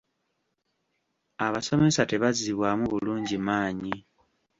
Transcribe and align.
Abasomesa 1.45 2.01
tebazzibwamu 2.09 2.85
bulungi 2.93 3.37
maanyi. 3.45 3.95